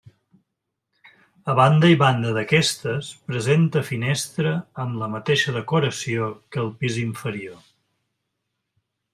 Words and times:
A 1.53 1.53
banda 1.59 1.91
i 1.91 1.97
banda 2.03 2.31
d'aquestes 2.37 3.11
presenta 3.29 3.83
finestra 3.91 4.55
amb 4.85 4.99
la 5.03 5.11
mateixa 5.17 5.57
decoració 5.61 6.31
que 6.57 6.65
al 6.65 6.73
pis 6.81 7.01
inferior. 7.07 7.61